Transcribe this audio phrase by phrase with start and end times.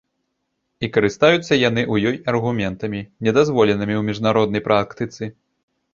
[0.85, 5.23] І карыстаюцца яны ў ёй аргументамі, недазволенымі ў міжнароднай практыцы.